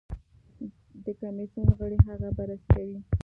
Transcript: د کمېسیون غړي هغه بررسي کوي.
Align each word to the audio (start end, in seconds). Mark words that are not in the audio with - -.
د 1.03 1.05
کمېسیون 1.19 1.67
غړي 1.79 1.97
هغه 2.07 2.27
بررسي 2.37 2.67
کوي. 2.73 2.97